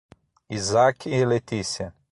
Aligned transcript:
Isaac 0.49 1.05
e 1.05 1.23
Letícia 1.23 1.93